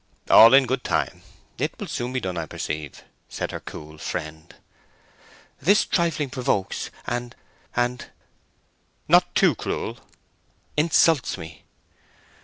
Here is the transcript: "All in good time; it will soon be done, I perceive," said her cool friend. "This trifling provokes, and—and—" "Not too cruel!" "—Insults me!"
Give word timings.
"All 0.31 0.55
in 0.55 0.65
good 0.65 0.83
time; 0.83 1.21
it 1.59 1.77
will 1.79 1.85
soon 1.85 2.11
be 2.11 2.19
done, 2.19 2.35
I 2.35 2.47
perceive," 2.47 3.03
said 3.29 3.51
her 3.51 3.59
cool 3.59 3.99
friend. 3.99 4.51
"This 5.61 5.85
trifling 5.85 6.31
provokes, 6.31 6.89
and—and—" 7.05 8.07
"Not 9.07 9.35
too 9.35 9.53
cruel!" 9.53 9.99
"—Insults 10.75 11.37
me!" 11.37 11.65